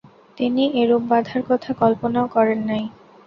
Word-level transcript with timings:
তিনি 0.37 0.63
এরূপ 0.81 1.03
বাধার 1.11 1.41
কথা 1.49 1.71
কল্পনাও 1.81 2.27
করেন 2.35 2.59
নাই। 2.69 2.83